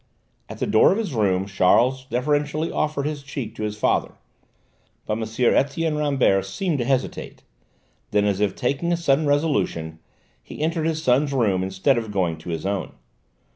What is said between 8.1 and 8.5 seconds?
as